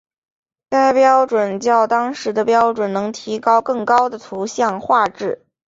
[0.67, 5.45] 该标准较当时的标准能提升更高的图像画质。